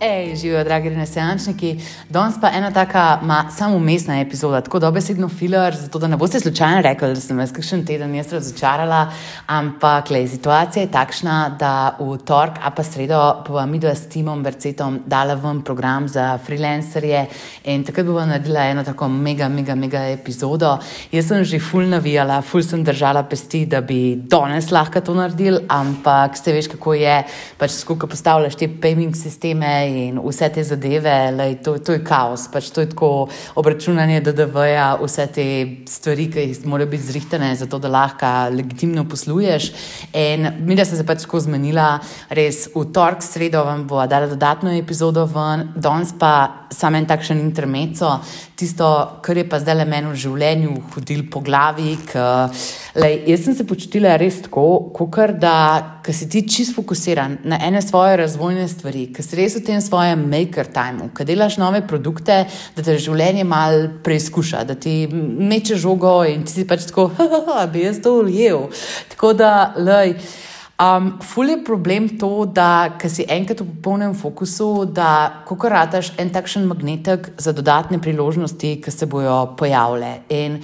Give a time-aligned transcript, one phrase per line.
[0.00, 1.80] Ej, živijo, dragi renesančniki.
[2.08, 6.40] Danes pa ena taka, ma, samo umestna epizoda, tako dobesedno filar, zato da ne boste
[6.40, 9.00] slučajno rekli, da sem jaz kakšen teden jaz razočarala.
[9.46, 13.18] Ampak, le, situacija je takšna, da v torek, a pa sredo,
[13.48, 17.24] bova mi dva s Timom Bercetom dala ven program za freelancerje
[17.64, 20.76] in takrat bova naredila eno tako mega, mega, mega epizodo.
[21.10, 25.58] Jaz sem že full navijala, full sem držala pesti, da bi danes lahko to naredil,
[25.68, 27.18] ampak ste veš, kako je,
[27.58, 32.46] pač skupaj postavljaš te payment sisteme in vse te zadeve, lej, to, to je kaos,
[32.52, 33.10] pač to je tako
[33.58, 35.46] obračunanje DDV-ja, vse te
[35.88, 39.70] stvari, ki morajo biti zrihtene, zato da lahko legitimno posluješ.
[40.12, 41.90] In mi, da sem se pač tako zmenila,
[42.34, 46.32] res v torek, sredo vam bo dala dodatno epizodo ven, danes pa
[46.70, 48.18] samo en takšen intermezzo,
[48.58, 48.88] tisto,
[49.24, 51.94] kar je pa zdaj le meni v življenju hodil po glavi.
[52.08, 52.24] K,
[52.98, 55.54] lej, jaz sem se počutila res tako, kot da
[56.08, 60.26] si ti čist fokusiran na ene svoje razvojne stvari, ki si res v tem svojem
[60.30, 62.40] maker timeu, ki delaš nove produkte,
[62.76, 67.10] da te življenje mal preizkuša, da ti meče žogo in ti si pač tako,
[67.48, 68.68] da bi jaz to ujel.
[69.14, 70.18] Tako da, lej.
[70.78, 76.30] Um, ful je problem to, da si enkrat v popolnem fokusu, da ko rataš en
[76.30, 80.20] takšen magnetek za dodatne priložnosti, ki se bojo pojavile.
[80.30, 80.60] In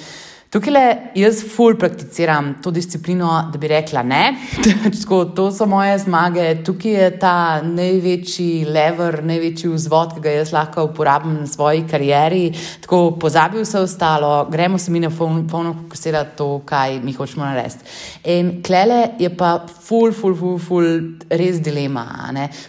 [0.55, 0.83] Tukaj le
[1.19, 4.37] jaz ful prakticiram to disciplino, da bi rekla ne.
[5.01, 10.53] Tako, to so moje zmage, tukaj je ta največji lever, največji vzvod, ki ga jaz
[10.55, 12.53] lahko uporabim na svoji karieri.
[12.85, 17.91] Tako pozabil se ostalo, gremo se mi na polno fokusirati to, kaj mi hočemo narediti.
[18.37, 20.87] In klele je pa ful, ful, ful, ful
[21.35, 22.07] res dilema.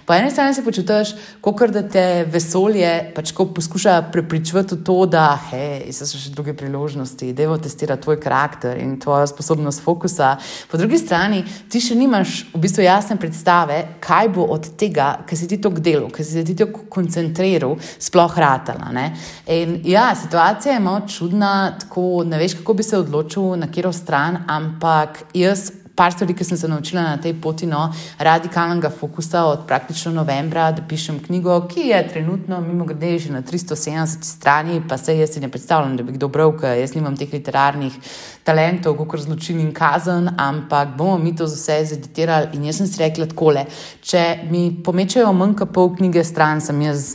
[0.06, 5.28] Po eni strani se počutiš, kot da te vesolje pač poskuša prepričati v to, da
[5.52, 10.38] hej, so še druge priložnosti, da je testira tvoj karakter in tvojo sposobnost fokusa.
[10.72, 15.38] Po drugi strani, ti še nimaš v bistvu jasne predstave, kaj bo od tega, kar
[15.38, 18.92] si ti to delo, kar si ti to koncentriral, sploh ratala.
[18.96, 19.10] Ne?
[19.52, 23.92] In ja, situacija je malo čudna, tako ne veš, kako bi se odločil, na katero
[23.94, 29.46] stran, ampak jaz par stvari, ki sem se naučila na tej poti, no, radikalnega fokusa
[29.46, 34.82] od praktično novembra, da pišem knjigo, ki je trenutno, mimo grede, že na 370 strani,
[34.90, 37.96] pa se jaz ne predstavljam, da bi kdo bral, ker jaz nimam teh literarnih
[38.44, 42.54] talentov, kot zločin in kazen, ampak bomo mi to vse zeditirali.
[42.54, 43.66] In jaz sem si rekla takole,
[44.04, 47.14] če mi pomečajo manj kot pol knjige stran, sem jaz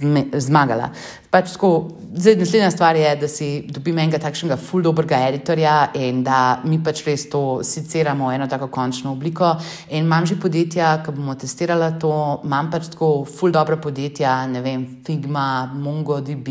[0.48, 0.90] zmagala.
[1.30, 6.24] Pač tako, zdaj, naslednja stvar je, da si dobim enega takšnega full dobrega editorja in
[6.26, 9.52] da mi pač res to siceramo eno tako končno obliko.
[9.94, 12.10] In imam že podjetja, ki bomo testirala to,
[12.42, 16.50] imam pač tako full dobra podjetja, ne vem, Figma, MongoDB,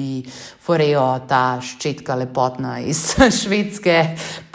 [0.64, 3.04] Foreo, ta ščetka lepotna iz
[3.42, 3.98] Švedske,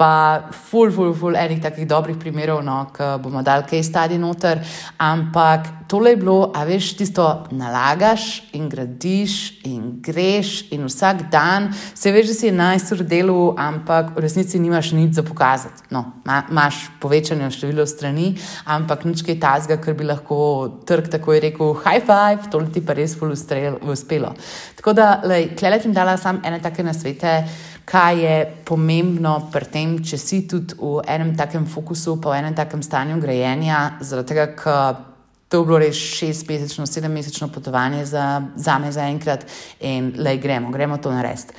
[0.01, 4.65] pa full, full, full enih takih dobrih primerov, no, ki bomo dali kaj stadi noter,
[4.97, 9.37] ampak tole je bilo, a veš, tisto nalagaš in gradiš
[9.69, 14.93] in greš in vsak dan se veš, da si najstor delu, ampak v resnici nimaš
[14.95, 15.83] nič za pokazati.
[15.91, 20.39] No, imaš povečanje števila strani, ampak nič kaj tazga, ker bi lahko
[20.87, 24.35] trg takoj rekel: high five, tole ti pa res uspelo.
[24.79, 25.51] Tako da, klej,
[25.83, 27.43] jim dala sam ene take nasvete.
[27.85, 32.55] Kaj je pomembno pri tem, če si tudi v enem takem fokusu, pa v enem
[32.57, 35.14] takem stanju grajenja, zaradi tega, ker
[35.55, 39.45] To je bilo res šestmesečno, sedemmesečno potovanje za, za me za enkrat
[39.81, 41.55] in le gremo, gremo to narediti.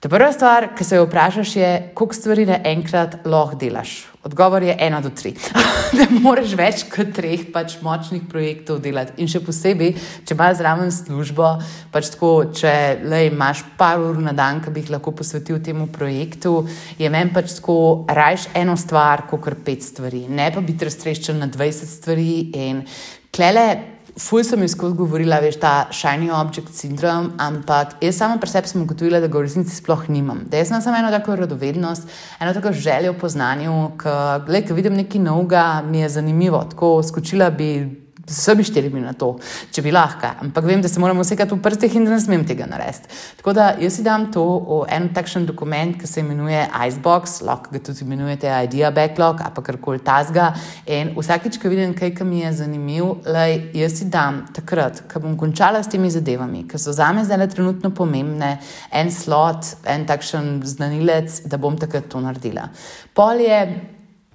[0.00, 3.94] Ta prva stvar, ki se jo vprašaš, je, koliko stvari naenkrat lahko delaš.
[4.28, 5.32] Odgovor je ena do tri.
[5.98, 9.16] ne moreš več kot treh pač močnih projektov delati.
[9.24, 9.94] In še posebej,
[10.28, 11.48] če imaš zraven službo,
[11.94, 12.74] pač tako, če
[13.08, 16.58] le imaš par ur na dan, ki bi jih lahko posvetil temu projektu,
[17.00, 20.26] je meni pač tako, rajš eno stvar, kot kar pet stvari.
[20.28, 22.84] Ne pa biti raztreščen na 20 stvari in
[23.32, 23.95] klele.
[24.16, 28.80] Ful sem skozi govorila, veš, ta shiny object syndrome, ampak jaz sama pri sebi sem
[28.80, 30.40] ugotovila, da ga v resnici sploh nimam.
[30.48, 32.08] Da jaz imam samo eno tako radovednost,
[32.40, 36.64] eno tako željo po znanju, ki vidim nekaj novega, mi je zanimivo.
[36.70, 39.36] Tako skočila bi z vsemi štirimi na to,
[39.70, 40.32] če bi lahko.
[40.42, 43.08] Ampak vem, da se moramo vsekati v prstih in da ne smem tega narediti.
[43.38, 47.70] Tako da jaz si dam to v en takšen dokument, ki se imenuje Icebox, lahko
[47.70, 50.52] ga tudi imenujete Idea Backlog ali karkoli tasga.
[50.90, 55.22] In vsakič, ko vidim kaj, ki mi je zanimiv, lej, jaz si dam takrat, ko
[55.22, 58.56] bom končala s temi zadevami, ki so za me zdaj trenutno pomembne,
[58.90, 62.68] en slot, en takšen znanilec, da bom takrat to naredila.
[63.14, 63.60] Pol je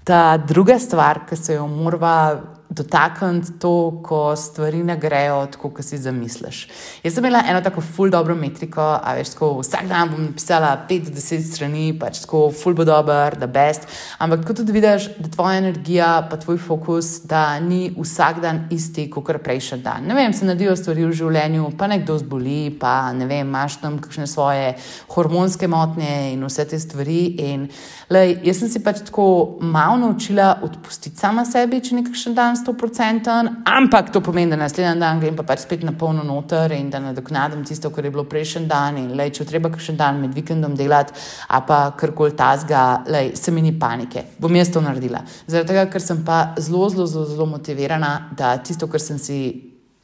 [0.04, 5.86] ta druga stvar, ki se jo moramo dotakniti to, ko stvari ne grejo tako, kot
[5.86, 6.62] si zamisliš.
[7.04, 10.70] Jaz sem imela eno tako ful dobro metriko, a veš, tako vsak dan bom napisala
[10.90, 13.90] 5-10 strani, pač tako ful bo dober, da best.
[14.24, 19.10] Ampak tako tudi vidiš, da tvoja energija, pa tvoj fokus, da ni vsak dan isti,
[19.12, 20.08] kot kar prejšnji dan.
[20.08, 24.00] Ne vem, se naredijo stvari v življenju, pa nekdo zboli, pa ne vem, imaš tam
[24.00, 24.78] kakšne svoje
[25.12, 27.20] hormonske motnje in vse te stvari.
[27.52, 27.68] In,
[28.14, 29.28] lej, jaz sem si pač tako
[29.60, 33.34] malo naučila odpustiti sama sebi, če nekakšen dan 100%,
[33.66, 37.00] ampak to pomeni, da naslednji dan grem pa pač spet na polno noter in da
[37.00, 38.98] nadoknadim tisto, kar je bilo prejšnji dan.
[39.02, 41.14] In le, če treba kakšen dan med vikendom delati,
[41.50, 45.24] a pa karkoli tazga, le, se mi ni panike, bom jaz to naredila.
[45.48, 49.42] Zaradi tega, ker sem pa zelo, zelo, zelo, zelo motivirana, da tisto, kar sem si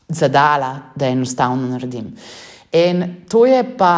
[0.10, 2.13] zadala, da enostavno naredim.
[2.75, 3.94] In to je pa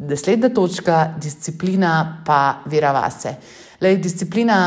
[0.00, 3.36] naslednja točka, disciplina, pa vera vase.
[3.80, 4.60] Le, disciplina,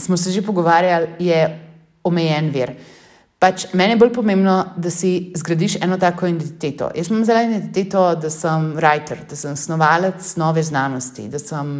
[0.00, 1.69] smo se že pogovarjali, je
[2.04, 2.74] omejen vir.
[3.40, 6.90] Pač meni je bolj pomembno, da si zgradiš eno tako identiteto.
[6.96, 11.70] Jaz imam zelo identiteto, da sem writer, da sem snovalec nove znanosti, da sem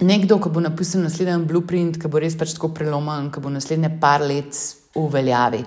[0.00, 3.92] nekdo, ki bo napisal naslednji blueprint, ki bo res pač tako prelomen, ki bo naslednje
[4.00, 4.56] par let
[4.96, 5.60] v veljavi.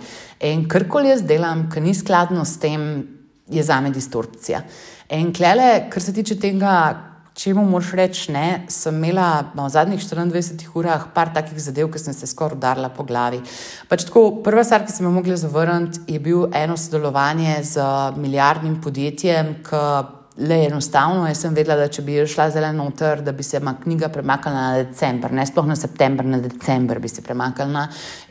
[0.50, 2.88] In karkoli jaz delam, ki ni skladno s tem,
[3.52, 4.64] je za me distorcija.
[5.14, 6.74] In klele, kar se tiče tega,
[7.32, 11.88] Če mu moš reči ne, sem imela no, v zadnjih 24 urah par takih zadev,
[11.92, 13.40] ki sem se skoraj udarila po glavi.
[13.88, 17.86] Pač tako, prva stvar, ki sem jo mogla zavrniti, je bil eno sodelovanje z
[18.20, 19.86] milijardnim podjetjem, ki
[20.42, 21.28] le enostavno.
[21.28, 24.62] Jaz sem vedela, da če bi šla zelo noter, da bi se ma knjiga premaknila
[24.62, 27.86] na decembr, ne sploh na september, na decembr bi se premaknila.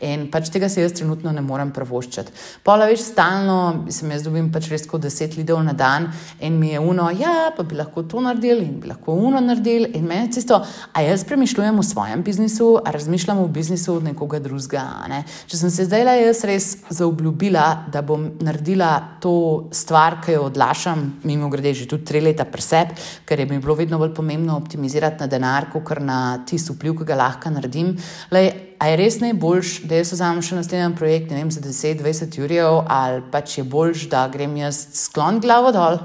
[0.07, 2.35] In pač tega se jaz trenutno ne morem pravoščati.
[2.67, 6.09] Pola več stalno, sem jaz dobim pač res kot deset lidov na dan
[6.41, 9.93] in mi je uno, ja, pa bi lahko to naredili in bi lahko uno naredili.
[9.99, 10.59] In meni je tisto,
[10.93, 14.87] a jaz premišljujem o svojem biznisu, a razmišljam o biznisu od nekoga drugega.
[15.09, 15.23] Ne?
[15.51, 18.91] Če sem se zdaj le jaz res zaobljubila, da bom naredila
[19.23, 22.95] to stvar, ki jo odlašam, mimo grede že tudi tri leta preseb,
[23.27, 27.09] ker je mi bilo vedno bolj pomembno optimizirati na denar, kot na tisti vpliv, ki
[27.13, 27.97] ga lahko naredim.
[28.31, 32.39] Lej, A je res najboljš, da jaz vzamem še naslednji projekt, ne vem, za 10-20
[32.41, 35.99] jurjev, ali pač je boljš, da grem jaz sklon glavo dol,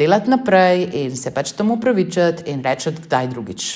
[0.00, 3.66] delati naprej in se pač tomu upravičiti in reči, kdaj drugič.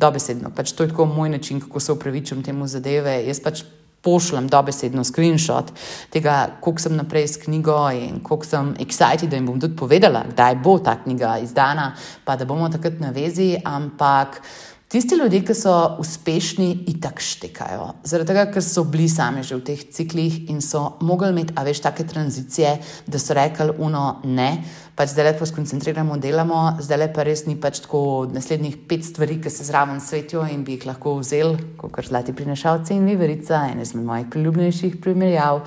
[0.00, 3.18] Dobesedno, pač to je tako moj način, kako se upravičujem temu zadeve.
[3.28, 3.66] Jaz pač
[4.04, 5.72] pošljem dobesedno screenshot
[6.12, 10.26] tega, koliko sem naprej s knjigo in koliko sem excited, da jim bom tudi povedala,
[10.30, 11.92] kdaj bo ta knjiga izdana,
[12.24, 13.54] pa da bomo takrat na vezi.
[13.64, 14.40] Ampak
[14.88, 17.88] tisti ljudje, ki so uspešni, itak štekajo.
[18.06, 21.64] Zaradi tega, ker so bili sami že v teh ciklih in so mogli imeti, a
[21.66, 24.50] veš, take tranzicije, da so rekli, uno, ne
[24.94, 29.50] pač zdaj lepo skoncentriramo, delamo, zdaj pa res ni pač tako naslednjih pet stvari, ki
[29.50, 34.06] se zraven svetijo in bi jih lahko vzel, kot zlati prinašalci in viverica, ena izmed
[34.06, 35.64] mojih priljubljenejših primerjav.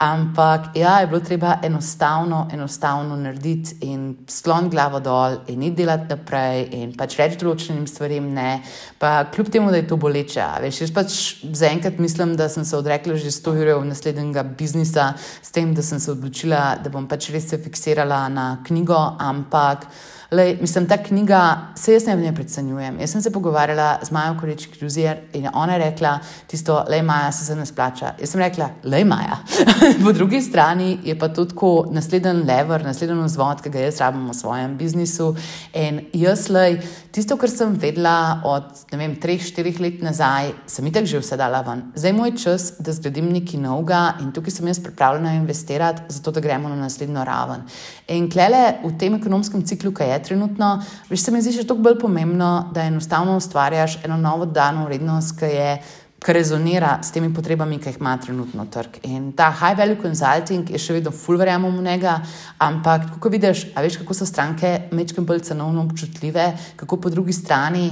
[0.00, 6.08] Ampak ja, je bilo treba enostavno, enostavno narediti in sklon glavo dol in iti delati
[6.14, 8.62] naprej in pač reči določenim stvarem ne.
[8.98, 12.78] Pa kljub temu, da je to boleče, veš, jaz pač zaenkrat mislim, da sem se
[12.80, 17.28] odrekla že 100 ur naslednjega biznisa s tem, da sem se odločila, da bom pač
[17.34, 19.90] res se fiksirala na knjigo, ampak
[20.30, 23.00] lej, mislim, ta knjiga, se jaz ne njej predsanjujem.
[23.00, 27.32] Jaz sem se pogovarjala z Majo Koreč Kruzier in ona je rekla, tisto, lej Maja,
[27.32, 28.14] se se ne splača.
[28.20, 29.40] Jaz sem rekla, lej Maja.
[30.04, 34.28] po drugi strani je pa to tako naslednji lever, naslednji vzvod, ki ga jaz rabim
[34.30, 35.34] v svojem biznisu.
[35.74, 36.78] In jaz, lej,
[37.12, 41.36] tisto, kar sem vedela od, ne vem, treh, štirih let nazaj, sem itak že vse
[41.40, 41.88] dala ven.
[41.94, 46.30] Zdaj je moj čas, da zgradim nekaj novega in tukaj sem jaz pripravljena investirati, zato
[46.30, 47.66] da gremo na naslednjo raven.
[48.08, 50.76] In klele v tem ekonomskem ciklu, ki je trenutno,
[51.10, 55.38] veš, se mi zdi še toliko bolj pomembno, da enostavno ustvarjaš eno novo dano vrednost,
[55.40, 55.72] ki je.
[56.20, 58.98] Kar rezonira s temi potrebami, ki jih ima trenutno trg.
[59.08, 62.18] In ta high value consulting je še vedno full verjamem v njega,
[62.60, 66.44] ampak kako vidiš, a veš, kako so stranke mečkim bolj cenovno občutljive,
[66.76, 67.86] kako po drugi strani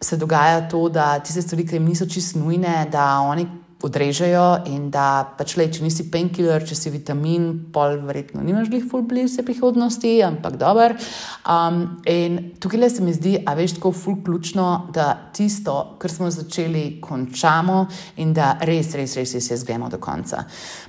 [0.00, 3.44] se dogaja to, da tiste stvari, ki jim niso čisto nujne, da oni
[3.82, 8.86] odrežejo in da pač le, če nisi painkiller, če si vitamin, pol verjetno nimaš jih
[8.90, 10.96] full blizu prihodnosti, ampak dober.
[11.44, 16.12] Um, in tukaj le se mi zdi, a veš, tako full ključno, da tisto, kar
[16.12, 17.84] smo začeli, končamo
[18.22, 20.44] in da res, res, res, res, res gremo do konca.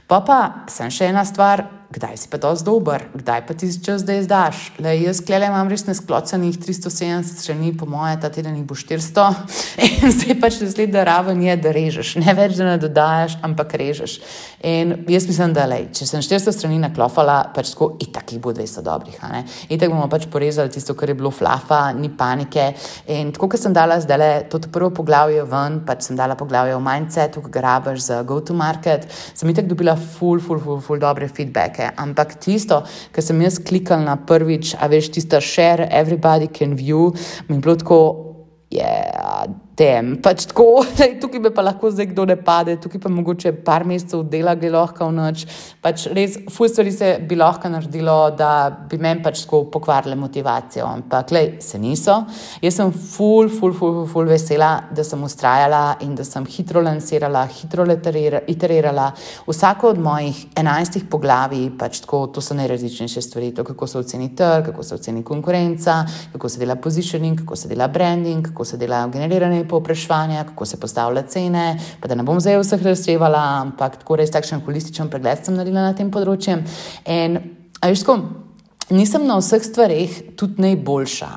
[0.08, 0.40] Pa pa
[0.72, 1.66] sem še ena stvar,
[1.96, 4.72] kdaj si pa to zdober, kdaj pa ti čas, da izdaš.
[4.84, 9.28] Le, jaz klele imam res nesklocenih 370 strani, po moje, ta teden jih bo 400
[9.86, 12.16] in zdaj pač naslednja raven je, da režeš.
[12.20, 14.18] Ne več, da ne dodajaš, ampak režeš.
[14.68, 18.52] In jaz mislim, da le, če sem 400 strani naklofala, pač tako itak jih bo
[18.56, 19.22] 200 dobrih.
[19.72, 22.68] Itak bomo pač porezali tisto, kar je bilo flafa, ni panike.
[23.16, 26.76] In tako, kot sem dala zdaj le to prvo poglavje ven, pač sem dala poglavje
[26.76, 31.30] o mindsetu, ki ga rabiš za go-to-market, sem itak dobila full, full, full, full dobre
[31.32, 31.85] feedbacke.
[31.98, 37.14] Ampak tisto, kar sem jaz klikala na prvič, a veš, tisto share, everybody can view,
[37.50, 38.02] mi je bilo tako,
[38.70, 38.82] je.
[38.82, 40.16] Yeah, tem.
[40.24, 43.86] Pač tako, da tukaj bi pa lahko zdaj kdo ne pade, tukaj pa mogoče par
[43.88, 45.46] mesecev dela, gre lahko v noč.
[45.84, 48.52] Pač res, fuj stvari se bi lahko naredilo, da
[48.90, 50.88] bi meni pač tako pokvarile motivacijo.
[50.88, 52.22] Ampak, lej, se niso.
[52.64, 56.84] Jaz sem full, full, full, full, full vesela, da sem ustrajala in da sem hitro
[56.86, 59.12] lansirala, hitro iterirala.
[59.48, 63.52] Vsako od mojih enajstih poglavij, pač tako, to so najrazličnejše stvari.
[63.56, 67.68] To, kako se oceni trg, kako se oceni konkurenca, kako se dela positioning, kako se
[67.68, 71.68] dela branding, kako se dela generiranje povpraševanja, kako se postavlja cene.
[72.02, 75.90] Pa da ne bom zdaj vseh razsevala, ampak tako res takšen holističen pregled sem naredila
[75.90, 76.62] na tem področju.
[77.06, 77.40] In,
[77.82, 78.45] a veš, tako.
[78.94, 81.28] Nisem na vseh stvareh tudi najboljša.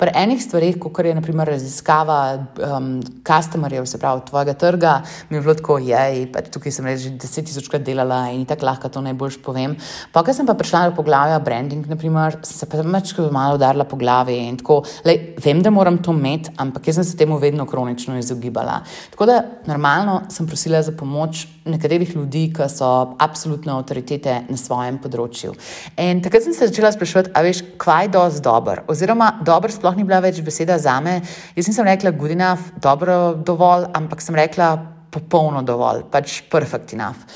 [0.00, 2.20] Pri enih stvareh, kot je naprimer raziskava
[2.56, 4.92] um, customerjev, se pravi tvojega trga,
[5.28, 8.88] mi je bilo tako, jej, pač tukaj sem že deset tisočkrat delala in tako lahko
[8.88, 9.74] to najboljš povem.
[10.12, 13.84] Pa, ker sem pa prišla na poglavje branding, naprimer, sem se pa pač malo udarila
[13.84, 17.36] po glavi in tako, lej, vem, da moram to imeti, ampak jaz sem se temu
[17.36, 18.80] vedno kronično izogibala.
[19.12, 22.88] Tako da normalno sem prosila za pomoč nekaterih ljudi, ki so
[23.20, 25.52] absolutno avtoritete na svojem področju.
[26.00, 28.84] In takrat sem se začela sprašovati, a veš, kaj je dosti dober.
[28.88, 31.18] Oziroma, dober sploh ni bila več beseda za me.
[31.58, 34.72] Jaz nisem rekla good enough, dobro dovolj, ampak sem rekla
[35.10, 37.26] popolno dovolj, pač perfect enough.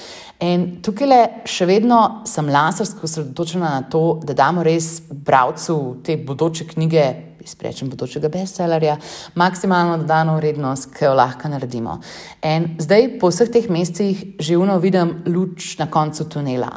[0.42, 1.98] In tukaj le še vedno
[2.28, 7.04] sem lasersko osredotočena na to, da damo res bralcu te bodoče knjige
[7.44, 8.96] izprečem bodočega bestsellerja,
[9.34, 11.98] maksimalno dodano vrednost, ki jo lahko naredimo.
[12.42, 16.72] In zdaj, po vseh teh mesecih, živno vidim luč na koncu tunela.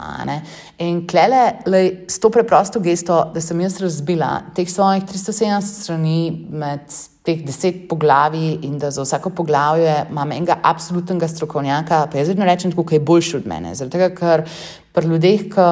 [0.84, 6.48] In klele, le s to preprosto gesto, da sem jaz razbila teh svojih 370 strani
[6.50, 6.88] med
[7.28, 12.46] teh deset poglavij in da za vsako poglavje imam enega absolutnega strokovnjaka, pa jaz vedno
[12.48, 13.74] rečem, kako je boljši od mene.
[13.76, 14.46] Tega, ker
[14.96, 15.66] pri ljudeh, ki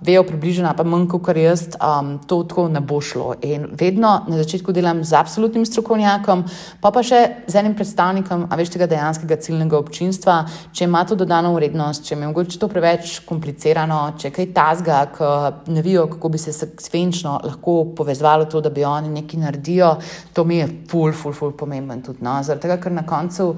[0.00, 3.34] vejo približno, pa manj kot jaz, um, to tako ne bo šlo.
[3.42, 6.44] In vedno na začetku delam z absolutnim strokovnjakom,
[6.80, 10.38] pa pa še z enim predstavnikom, a veš tega dejanskega ciljnega občinstva,
[10.72, 15.72] če ima to dodano vrednost, če je mogoče to preveč komplicirano, če kaj tazga, ki
[15.72, 19.96] ne vijo, kako bi se sekvenčno lahko povezvalo to, da bi oni nekaj naredijo,
[20.32, 22.24] to mi je ful, ful, ful pomemben tudi.
[22.24, 22.38] No?
[22.42, 23.54] Zaradi tega, ker na koncu.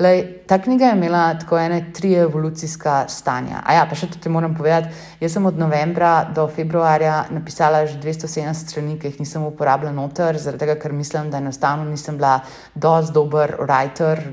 [0.00, 3.60] Lej, ta knjiga je imela tako ene tri evolucijska stanja.
[3.66, 4.88] A ja, pa še to ti moram povedati.
[5.20, 10.40] Jaz sem od novembra do februarja napisala že 270 strani, ki jih nisem uporabljala noter,
[10.40, 12.38] zaradi tega, ker mislim, da enostavno nisem bila
[12.74, 14.24] dovolj dober writer,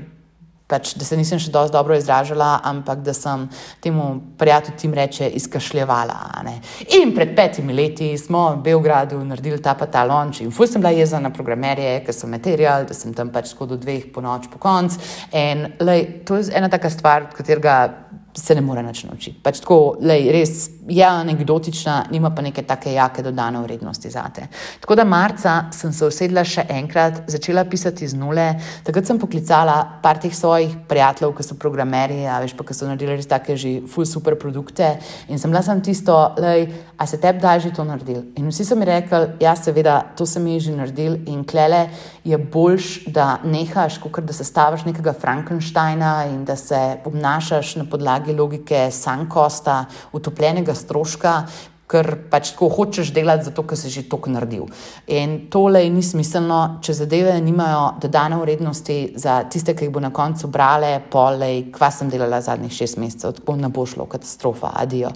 [0.68, 3.46] pač, da se nisem še dovolj dobro izražala, ampak da sem
[3.80, 4.08] temu
[4.38, 6.18] prijatelju tim reče izkašljevala.
[7.00, 10.84] In pred petimi leti smo v Beogradu naredili ta pa ta lonč in fuj sem
[10.84, 14.50] bila jezna na programerje, ker so material, da sem tam pač skodo dveh po noč
[14.52, 14.98] po konc.
[15.32, 17.78] In lej, to je ena taka stvar, katerega
[18.38, 19.38] se ne more več naučiti.
[19.42, 20.52] Pač tako, lej, res
[20.88, 24.46] je anekdotična, nima pa neke take jake dodane vrednosti za te.
[24.80, 28.46] Tako da marca sem se usedla še enkrat, začela pisati z nule.
[28.86, 32.88] Takrat sem poklicala par teh svojih prijateljev, ki so programerji, a veš pa, ki so
[32.88, 34.94] naredili res take že full super produkte.
[35.28, 38.22] In sem bila sem tisto, lej, a se tebi da že to naredil.
[38.38, 41.88] In vsi so mi rekli, ja, seveda, to sem jih že naredil in klele
[42.28, 48.34] je boljš, da nehaš, kot da sestaviš nekega Frankensteina in da se obnašaš na podlagi
[48.36, 51.42] logike sankosta, utopljenega stroška,
[51.88, 54.66] ker pač tako hočeš delati, zato ker si že to naredil.
[55.06, 60.12] In tole ni smiselno, če zadeve nimajo dodane vrednosti za tiste, ki jih bo na
[60.12, 65.14] koncu brale, polej, kva sem delala zadnjih šest mesecev, tako ne bo šlo, katastrofa, adijo.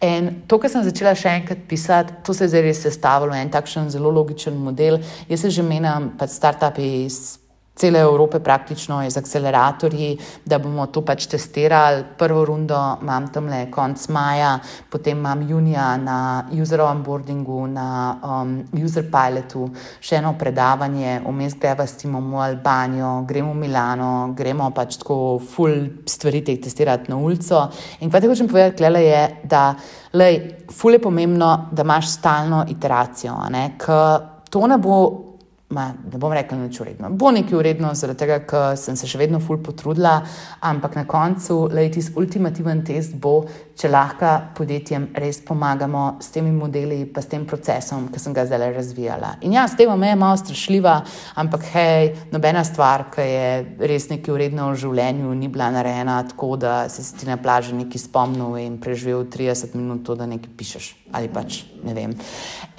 [0.00, 3.52] In to, kar sem začela še enkrat pisati, to se je zdaj res sestavilo en
[3.52, 5.00] takšen zelo logičen model.
[5.28, 7.43] Jaz se že menim, pač start-upi iz
[7.74, 12.04] cele Evrope praktično z akceleratorji, da bomo to pač testirali.
[12.18, 14.58] Prvo rundo imam tam le konc maja,
[14.90, 16.18] potem imam junija na
[16.52, 17.86] user onboardingu, na
[18.22, 18.54] um,
[18.84, 19.66] user pilotu,
[20.00, 25.18] še eno predavanje, vmes greva s timom v Albanijo, gremo v Milano, gremo pač tako
[25.42, 27.66] full stvari teh testirati na ulico.
[28.00, 29.66] In kaj te hočem povedati, klele je, da
[30.14, 30.40] lej,
[30.70, 33.34] full je pomembno, da imaš stalno iteracijo,
[33.82, 35.33] ker to ne bo
[35.74, 37.08] Ma, ne bom rekla, da je uredno.
[37.18, 40.20] Bo nekaj uredno, zaradi tega, ker sem se še vedno ful potrudila,
[40.62, 43.40] ampak na koncu, lej, tisti ultimativen test bo,
[43.74, 48.44] če lahko podjetjem res pomagamo s temi modeli, pa s tem procesom, ki sem ga
[48.46, 49.34] zdaj razvijala.
[49.46, 50.94] In ja, s tem me je malo strašljiva,
[51.42, 53.48] ampak hej, nobena stvar, ki je
[53.90, 58.04] res nekaj uredno v življenju, ni bila narejena tako, da si ti na plaži nekaj
[58.06, 62.14] spomnil in preživel 30 minut to, da nekaj pišeš ali pač ne vem.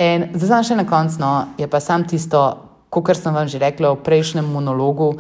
[0.02, 2.42] In zdaj še na koncu, no, je pa sam tisto,
[2.92, 5.16] kot sem vam že rekla v prejšnjem monologu.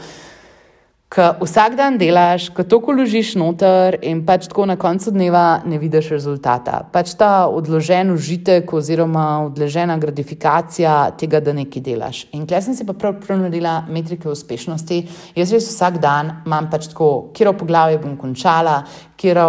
[1.06, 5.78] Ko vsak dan delaš, ko to koložiš noter in pač tako na koncu dneva ne
[5.78, 6.80] vidiš rezultata.
[6.92, 12.24] Pač ta odložen užitek oziroma odložena gratifikacija tega, da nekaj delaš.
[12.34, 14.98] In klej sem si pa prav prenudila metrike uspešnosti.
[15.38, 18.80] Jaz res vsak dan imam pač tako, kjer poglavje bom končala,
[19.16, 19.40] kjer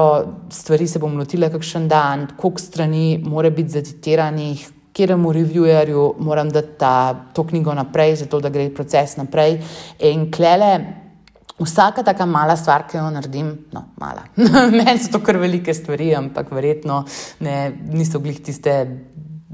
[0.53, 6.77] stvari se bom lotila kakšen dan, koliko strani mora biti zaditiranih, kjeremu reviewjerju moram dati
[6.79, 6.95] ta,
[7.33, 9.59] to knjigo naprej, zato da gre proces naprej.
[10.13, 11.06] In klele.
[11.59, 14.27] Vsaka taka mala stvar, ki jo naredim, no, mala.
[14.77, 17.05] Meni so to kar velike stvari, ampak verjetno
[17.41, 17.57] ne,
[17.93, 18.75] niso glih tiste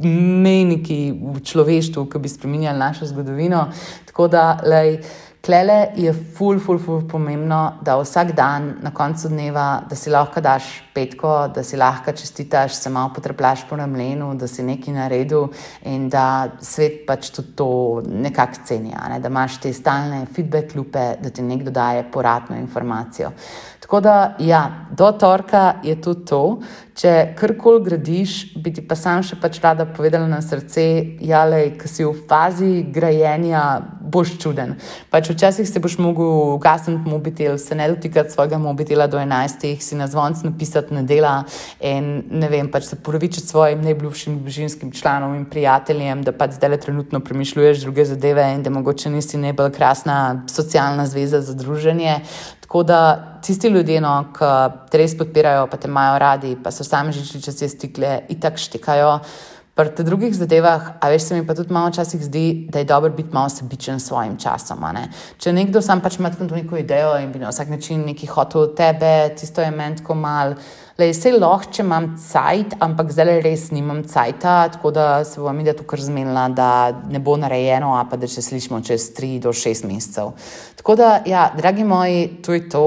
[0.03, 3.69] meniki v človeštvu, ki bi spremenjali našo zgodovino.
[4.09, 4.97] Tako da, lej,
[5.43, 10.39] Klele je ful, ful, ful pomembno, da vsak dan na koncu dneva, da si lahko
[10.41, 15.49] daš petko, da si lahko čestitaš, se malo potreplaš po ramenu, da si nekaj naredil
[15.91, 17.69] in da svet pač tudi to
[18.07, 19.19] nekako ceni, ne?
[19.19, 23.35] da imaš te stalne feedback lupe, da ti nekdo daje poradno informacijo.
[23.93, 26.39] Tako da, ja, do torka je tudi to.
[26.97, 30.85] Če karkoli gradiš, bi ti pa sam še pač rada povedala na srce,
[31.21, 33.61] ki si v fazi grajenja,
[34.13, 34.75] boš čuden.
[35.13, 39.97] Pač včasih se boš mogel ugasniti mobitel, se ne dotikati svojega mobitela do 11, si
[39.97, 41.35] na zvonc napisati na dela
[41.81, 46.75] in ne vem, pač se porovičiti svojim najbližjim družinskim članom in prijateljem, da pač zdaj
[46.77, 50.19] le trenutno premišljuješ druge zadeve in da mogoče nisi najbolj krasna
[50.49, 52.21] socialna zveza za druženje.
[52.73, 54.47] Tako da tisti ljudje, no, ki
[54.88, 58.38] te res podpirajo, pa te imajo radi, pa so sami že čez te stikle in
[58.41, 59.11] tako štekajo.
[59.76, 62.88] Pri teh drugih zadevah, a veš, se mi pa tudi malo včasih zdi, da je
[62.88, 64.87] dobro biti malo sebičen s svojim časom.
[65.37, 68.62] Če nekdo sam pač ima tako neko idejo in bi na vsak način nekaj hotel
[68.62, 70.55] od tebe, tisto je meni tako mal.
[71.01, 75.57] Le vse lahko, če imam cajt, ampak zdaj res nimam cajta, tako da se bom
[75.57, 76.69] videla tukaj zmenila, da
[77.09, 80.35] ne bo narejeno, a pa da če slišimo čez 3 do 6 mesecev.
[80.77, 82.87] Tako da, ja, dragi moji, to je to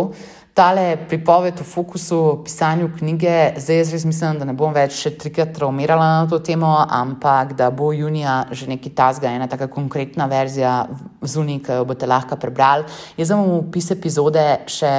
[0.56, 4.96] tale pripoved o fokusu, o pisanju knjige, zdaj jaz res mislim, da ne bom več
[5.02, 9.68] še trikrat traumirala na to temo, ampak da bo junija že neki tasga, ena taka
[9.68, 10.78] konkretna verzija
[11.22, 12.88] zunaj, ki jo boste lahko prebrali.
[13.20, 14.94] Jaz sem v opis epizode še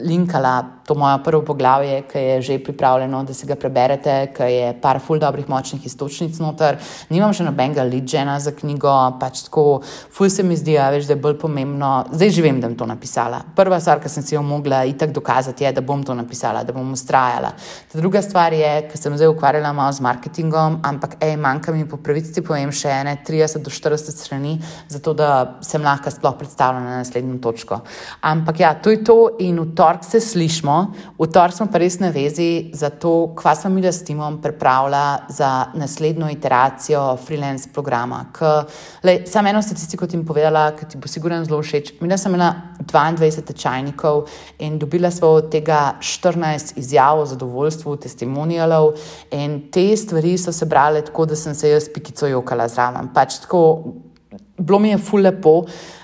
[0.00, 4.74] linkala to moje prvo poglavje, ki je že pripravljeno, da si ga preberete, ki je
[4.80, 6.78] par ful dobrih močnih istočnic noter.
[7.10, 9.82] Nimam še nobenega lidžena za knjigo, pač tako,
[10.14, 11.90] ful se mi zdi, veš, da je bolj pomembno.
[12.12, 13.42] Zdaj že vem, da bom to napisala.
[13.56, 16.72] Prva stvar, ki sem si jo mogla itak dokazati, je, da bom to napisala, da
[16.76, 17.50] bom ustrajala.
[17.90, 21.82] Ta druga stvar je, ker sem zdaj ukvarjala malo z marketingom, ampak ej, manjka mi
[21.88, 24.54] po pravici povem še ene 30 do 40 strani,
[24.92, 27.80] zato da sem lahko sploh predstavljena na naslednjo točko.
[28.22, 30.76] Ampak ja, to je to in v torek se slišmo
[31.18, 35.28] v torek smo pa res na vezi za to, kva sem mi s timom pripravila
[35.28, 38.24] za naslednjo iteracijo freelance programa.
[39.26, 41.92] Sam eno statistiko ti povedala, ki ti bo sigurno zelo všeč.
[42.00, 44.26] Mi sem imela 22 tečajnikov
[44.58, 48.94] in dobila smo od tega 14 izjav o zadovoljstvu, testimonialov
[49.30, 53.12] in te stvari so se brale tako, da sem se jaz pikico jokala zraven.
[53.14, 53.62] Pač tako,
[54.58, 55.62] bilo mi je ful lepo.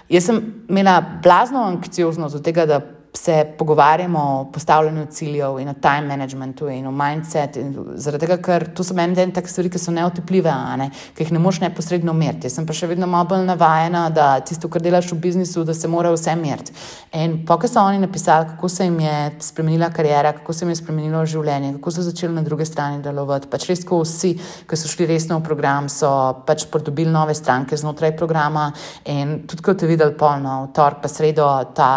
[0.09, 2.81] Jaz sem imela blazno anksioznost do tega, da
[3.14, 7.61] se pogovarjamo o postavljanju ciljev in o time managementu in o mindsetu.
[7.94, 10.88] Zaradi tega, ker to so meni take stvari, ki so neotepljive, ne?
[11.16, 12.48] ki jih ne moš neposredno meriti.
[12.48, 15.75] Jaz sem pa še vedno malo bolj navajena, da tisto, kar delaš v biznisu, da
[15.77, 16.72] se mora vse meriti.
[17.20, 20.81] In pokaj so oni napisali, kako se jim je spremenila karijera, kako se jim je
[20.81, 23.53] spremenilo življenje, kako so začeli na druge strani delovati.
[23.53, 24.35] Pač res, ko vsi,
[24.68, 26.09] ki so šli resno v program, so
[26.48, 28.70] pač pridobili nove stranke znotraj programa.
[29.05, 31.92] In tudi, ko te videli polno, v torek pa sredo, ta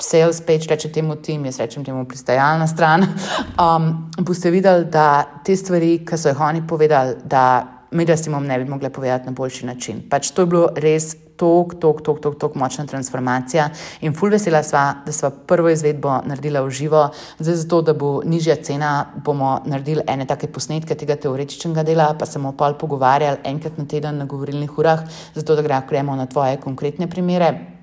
[0.00, 3.06] sales page, reče temu tim, jaz rečem temu pristajalna stran,
[3.64, 7.44] um, boste videli, da te stvari, ki so jih oni povedali, da
[7.90, 10.02] mi da s timom ne bi mogli povedati na boljši način.
[10.10, 13.70] Pač to je bilo res tok, tok, tok, tok, tok močna transformacija
[14.04, 17.06] in ful vesela sva, da sva prvo izvedbo naredila v živo,
[17.38, 18.92] zdaj zato, da bo nižja cena,
[19.24, 23.88] bomo naredili ene take posnetke tega teoretičnega dela, pa se bomo pol pogovarjali enkrat na
[23.88, 27.79] teden na govorilnih urah, zato da gremo na tvoje konkretne primere.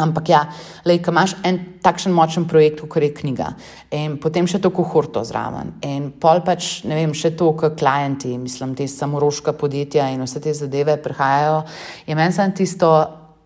[0.00, 0.40] Ampak ja,
[0.88, 3.52] le, ko imaš en takšen močen projekt, kot je knjiga,
[3.96, 8.34] in potem še to kohorto zraven, in pol pač, ne vem, še to, kot klienti,
[8.40, 11.62] mislim, te samoroška podjetja in vse te zadeve prihajajo,
[12.08, 12.92] je meni samo tisto,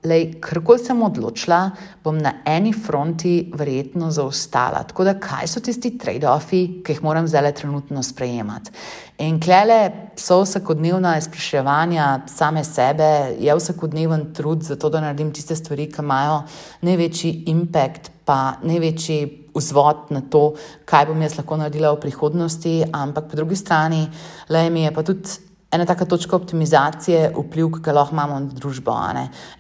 [0.05, 1.71] Lej, karkoli sem odločila,
[2.05, 4.83] bom na eni fronti verjetno zaostala.
[4.85, 8.75] Tako da, kaj so tisti trade-offi, ki jih moram zdaj trenutno sprejemati?
[9.25, 13.09] In klele so vsakodnevna izpraševanja same sebe,
[13.41, 16.43] je vsakodneven trud za to, da naredim tiste stvari, ki imajo
[16.85, 19.19] največji impact, pa največji
[19.57, 20.51] vzvod na to,
[20.85, 22.77] kaj bom jaz lahko naredila v prihodnosti.
[22.93, 24.05] Ampak po drugi strani,
[24.53, 28.59] le mi je pa tudi ena taka točka optimizacije, vpliv, ki ga lahko imamo na
[28.61, 28.95] družbo.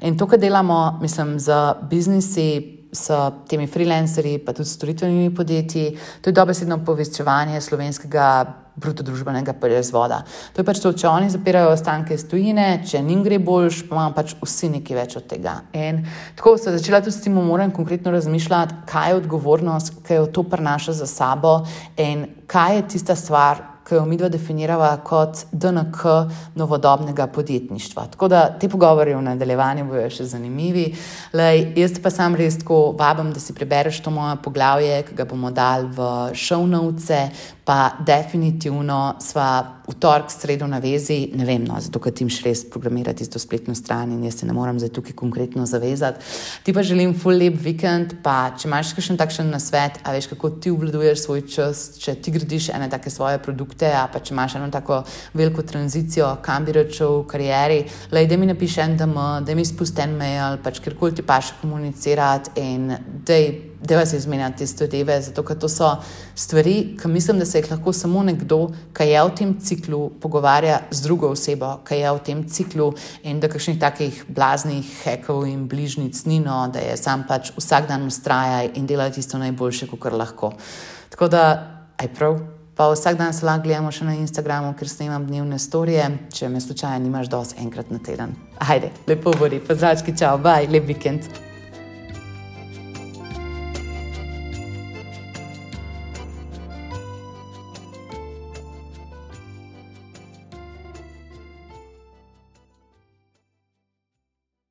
[0.03, 2.70] In to, kar delamo, mislim, z biznisi.
[2.94, 3.11] S
[3.50, 8.29] temi freelancerji, pa tudi storitvenimi podjetji, to je dobesedno povečevanje slovenskega
[8.77, 10.22] brutodružbenega proizvoda.
[10.55, 13.96] To je pač to, če oni zapirajo ostanke iz tujine, če njim gre boljš, pa
[13.96, 15.57] imamo pač vsi nekaj več od tega.
[15.74, 16.05] In
[16.38, 20.46] tako se začela tudi s tem, moram konkretno razmišljati, kaj je odgovornost, kaj jo to
[20.46, 21.61] prenaša za sabo
[21.98, 26.14] in kaj je tista stvar, ki jo mi dva definirava kot DNK
[26.57, 28.07] novodobnega podjetništva.
[28.14, 30.87] Tako da te pogovori v nadaljevanju bojo še zanimivi.
[31.37, 35.29] Lej, jaz pa sam res tako vabim, da si prebereš to moje poglavje, ki ga
[35.29, 36.09] bomo dali v
[36.66, 37.11] notes,
[37.64, 42.44] pa definitivno sva v torek, sredo na vezi, ne vem, no, zato ker ti še
[42.44, 46.20] res programirati isto spletno stran in jaz se ne morem zdaj tukaj konkretno zavezati.
[46.64, 50.55] Ti pa želim full lep vikend, pa če imaš še takšen nasvet, a veš, kako
[50.61, 54.57] ti obvladuješ svoj čas, če ti gradiš ene take svoje produkte, a pa če imaš
[54.61, 55.03] eno tako
[55.37, 59.64] veliko tranzicijo, kam bi račel v karieri, lej, da mi napiši en DM, da mi
[59.68, 62.90] spusti en mail, pač kjerkoli ti pa še komunicirati in
[63.24, 65.90] dej da vas izmenjate te zadeve, zato ker to so
[66.35, 70.81] stvari, ki mislim, da se jih lahko samo nekdo, ki je v tem ciklu, pogovarja
[70.90, 72.92] z drugo osebo, ki je v tem ciklu
[73.23, 77.88] in da kakšnih takih blaznih hekov in bližnjic ni, no, da je sam pač vsak
[77.88, 80.55] dan ustrajaj in dela tisto najboljše, kar lahko.
[81.12, 81.44] Tako da,
[82.01, 82.40] aj prav.
[82.75, 86.61] Pa vsak dan se lahko gledamo še na Instagramu, ker snemam dnevne storije, če me
[86.61, 88.35] slučajno nimaš dosti enkrat na teden.
[88.59, 91.53] Ajde, lepo bori, pozdravčki, čau, baj, lep vikend.